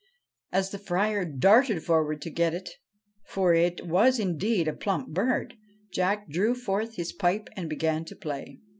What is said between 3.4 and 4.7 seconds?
it was indeed